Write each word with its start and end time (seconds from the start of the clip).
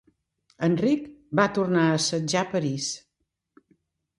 Enric 0.67 1.03
va 1.41 1.45
tornar 1.57 1.83
a 1.91 1.99
assetjar 1.99 2.45
París. 2.55 2.89